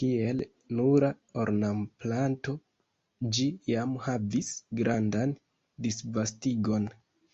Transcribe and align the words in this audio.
Kiel 0.00 0.38
nura 0.78 1.10
ornamplanto 1.42 2.54
ĝi 3.38 3.48
jam 3.72 3.92
havis 4.08 4.50
grandan 4.82 5.36
disvastigon. 5.88 6.88